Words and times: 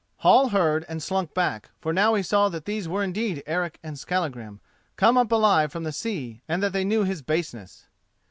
Hall 0.25 0.49
heard 0.49 0.83
and 0.89 0.99
slunk 1.03 1.35
back, 1.35 1.69
for 1.79 1.93
now 1.93 2.15
he 2.15 2.23
saw 2.23 2.49
that 2.49 2.65
these 2.65 2.87
were 2.87 3.03
indeed 3.03 3.43
Eric 3.45 3.77
and 3.83 3.99
Skallagrim 3.99 4.59
come 4.95 5.15
up 5.15 5.31
alive 5.31 5.71
from 5.71 5.83
the 5.83 5.91
sea, 5.91 6.41
and 6.47 6.63
that 6.63 6.73
they 6.73 6.83
knew 6.83 7.03
his 7.03 7.21
baseness. 7.21 7.85